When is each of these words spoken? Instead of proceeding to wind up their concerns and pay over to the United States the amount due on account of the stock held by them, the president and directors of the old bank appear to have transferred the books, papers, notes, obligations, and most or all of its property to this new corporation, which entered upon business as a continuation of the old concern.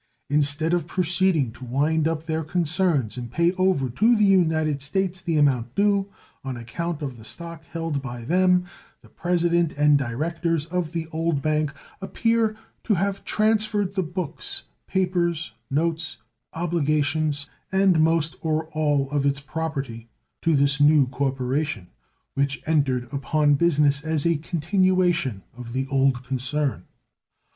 Instead 0.31 0.73
of 0.73 0.87
proceeding 0.87 1.51
to 1.51 1.63
wind 1.63 2.07
up 2.07 2.25
their 2.25 2.43
concerns 2.43 3.17
and 3.19 3.31
pay 3.31 3.51
over 3.51 3.87
to 3.87 4.15
the 4.15 4.25
United 4.25 4.81
States 4.81 5.21
the 5.21 5.37
amount 5.37 5.75
due 5.75 6.09
on 6.43 6.57
account 6.57 7.03
of 7.03 7.17
the 7.17 7.23
stock 7.23 7.63
held 7.65 8.01
by 8.01 8.25
them, 8.25 8.65
the 9.03 9.09
president 9.09 9.73
and 9.77 9.99
directors 9.99 10.65
of 10.65 10.91
the 10.93 11.05
old 11.11 11.39
bank 11.43 11.71
appear 12.01 12.55
to 12.83 12.95
have 12.95 13.23
transferred 13.23 13.93
the 13.93 14.01
books, 14.01 14.63
papers, 14.87 15.53
notes, 15.69 16.17
obligations, 16.55 17.47
and 17.71 17.99
most 17.99 18.35
or 18.41 18.65
all 18.69 19.07
of 19.11 19.23
its 19.23 19.39
property 19.39 20.09
to 20.41 20.55
this 20.55 20.81
new 20.81 21.05
corporation, 21.09 21.89
which 22.33 22.59
entered 22.65 23.03
upon 23.13 23.53
business 23.53 24.03
as 24.03 24.25
a 24.25 24.37
continuation 24.37 25.43
of 25.55 25.73
the 25.73 25.85
old 25.91 26.23
concern. 26.25 26.85